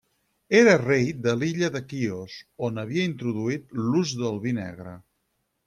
Era 0.59 0.71
rei 0.81 1.11
de 1.25 1.33
l'illa 1.41 1.69
de 1.75 1.81
Quios, 1.91 2.39
on 2.69 2.85
havia 2.85 3.05
introduït 3.13 3.79
l'ús 3.89 4.17
del 4.25 4.43
vi 4.49 4.59
negre. 4.65 4.99